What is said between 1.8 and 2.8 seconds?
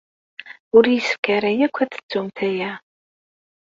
ad tettumt aya.